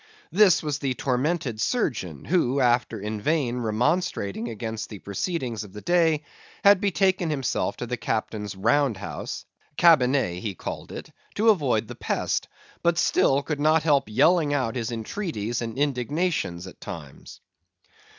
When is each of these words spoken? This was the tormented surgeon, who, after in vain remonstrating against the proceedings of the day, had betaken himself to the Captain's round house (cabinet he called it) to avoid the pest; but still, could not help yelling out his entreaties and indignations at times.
This 0.31 0.63
was 0.63 0.79
the 0.79 0.95
tormented 0.95 1.61
surgeon, 1.61 2.25
who, 2.25 2.59
after 2.59 2.99
in 2.99 3.21
vain 3.21 3.57
remonstrating 3.59 4.49
against 4.49 4.89
the 4.89 4.97
proceedings 4.97 5.63
of 5.63 5.73
the 5.73 5.81
day, 5.81 6.23
had 6.63 6.81
betaken 6.81 7.29
himself 7.29 7.77
to 7.77 7.85
the 7.85 7.97
Captain's 7.97 8.55
round 8.55 8.97
house 8.97 9.45
(cabinet 9.77 10.39
he 10.41 10.55
called 10.55 10.91
it) 10.91 11.11
to 11.35 11.49
avoid 11.51 11.87
the 11.87 11.93
pest; 11.93 12.47
but 12.81 12.97
still, 12.97 13.43
could 13.43 13.59
not 13.59 13.83
help 13.83 14.05
yelling 14.07 14.55
out 14.55 14.75
his 14.75 14.91
entreaties 14.91 15.61
and 15.61 15.77
indignations 15.77 16.65
at 16.65 16.81
times. 16.81 17.39